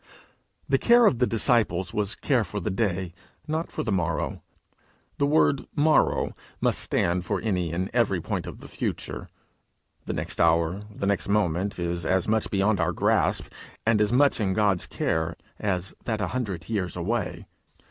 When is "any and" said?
7.41-7.87